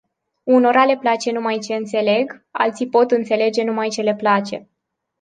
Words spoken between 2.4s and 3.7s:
alții pot înțelege